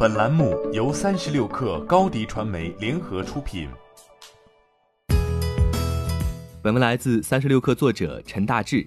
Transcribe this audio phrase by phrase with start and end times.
[0.00, 3.68] 本栏目由三十六克高低传媒联合出品。
[6.62, 8.86] 本文来自三十六克作者陈大志。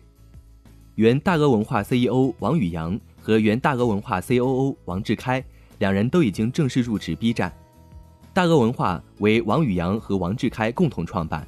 [0.95, 5.43] 原大鹅文化 CEO 王宇阳和原大鹅文化 COO 王志开
[5.79, 7.51] 两人都已经正式入职 B 站。
[8.33, 11.45] 大鹅文化为王宇阳和王志开共同创办。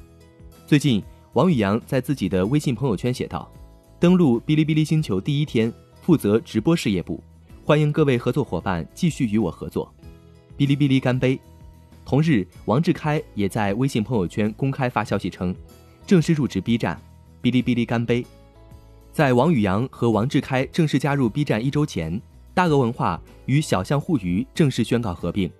[0.66, 1.02] 最近，
[1.32, 3.50] 王宇阳在自己的微信朋友圈写道
[3.98, 5.72] ：“登录哔哩哔哩星球第一天，
[6.02, 7.24] 负责直播事业部，
[7.66, 9.90] 欢迎各位合作伙伴继续与我合作。”
[10.58, 11.40] 哔哩哔哩干杯！
[12.04, 15.56] 同日，王志开也在微信朋友圈公开发消息称，
[16.06, 17.00] 正式入职 B 站。
[17.42, 18.26] 哔哩哔哩干杯！
[19.12, 22.20] 在王宇阳和王志开正式加入 B 站一周前，
[22.52, 25.50] 大鹅文化与小象互娱正式宣告合并。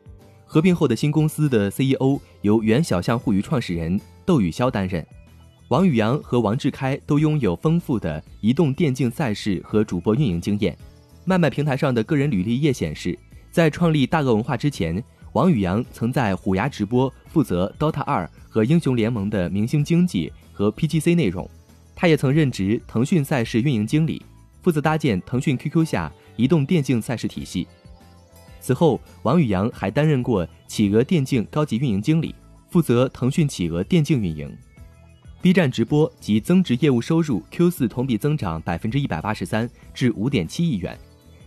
[0.44, 5.04] 合并后的新公司的 CEO 由原小象互娱创始人窦宇潇担任。
[5.68, 10.76] 王宇阳和王志开都拥有丰富的移动电竞赛事和主播运营经验。
[11.26, 13.18] 麦麦平台上的个人履历页显示，
[13.50, 21.48] 在创立大鹅文化之前，王宇阳曾在虎牙直播负责 DOTA 二和英雄联盟的明星经济和 PGC 内容。
[21.96, 24.22] 他也曾任职腾讯赛事运营经理，
[24.62, 27.66] 负责搭建腾讯 QQ 下移动电竞赛事体系。
[28.60, 32.34] 此后，王宇阳还担任过企鹅电竞高级运营经理，
[32.68, 34.54] 负责腾讯企鹅电竞运营。
[35.40, 40.98] B 站直播及增值业务收入 Q 四同比增长百分之一百八十三至五点七亿元，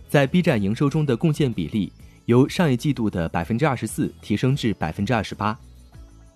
[0.08, 1.92] 在 B 站营收中的贡献比例
[2.24, 5.58] 由上一季度的百分之二十四提升至百分之二十八。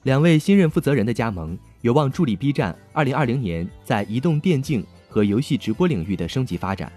[0.05, 1.59] 两位新任负责人的加盟。
[1.83, 6.91] 有望助力 B 站二零二零年在移动电竞和游戏直播领域的升级发展。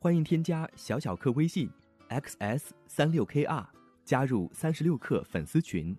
[0.00, 1.70] 欢迎添加小小客微信
[2.10, 3.64] xs 三六 kr
[4.04, 5.96] 加入三十六氪粉丝群。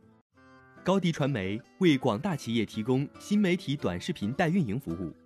[0.84, 5.16] 高迪传媒为广大企业提供新媒体短视频代运营服务，